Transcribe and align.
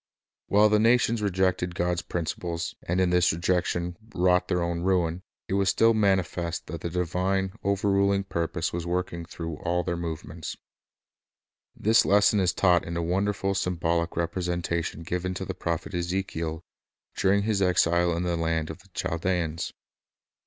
While 0.47 0.69
the 0.69 0.79
nations 0.79 1.21
rejected 1.21 1.75
God's 1.75 2.01
principles, 2.01 2.73
and 2.87 2.99
in 2.99 3.11
this 3.11 3.31
rejection 3.31 3.97
wrought 4.15 4.47
their 4.47 4.63
own 4.63 4.81
ruin, 4.81 5.21
it 5.47 5.53
was 5.53 5.69
still 5.69 5.93
mani 5.93 6.23
fest 6.23 6.65
that 6.65 6.81
the 6.81 6.89
divine, 6.89 7.53
overruling 7.63 8.23
purpose 8.23 8.73
was 8.73 8.83
working 8.87 9.25
through 9.27 9.59
ali 9.61 9.83
their 9.83 9.97
movements. 9.97 10.57
This 11.75 12.03
lesson 12.03 12.39
is 12.39 12.51
taught 12.51 12.83
in 12.83 12.97
a 12.97 13.03
wonderful 13.03 13.53
symbolic 13.53 14.13
repre 14.17 14.41
sentation 14.41 15.05
given 15.05 15.35
to 15.35 15.45
the 15.45 15.53
prophet 15.53 15.93
Ezekiel 15.93 16.63
during 17.15 17.43
his 17.43 17.61
exile 17.61 18.17
in 18.17 18.23
the 18.23 18.35
land 18.35 18.71
of 18.71 18.79
the 18.79 18.89
Chaldeans. 18.95 19.71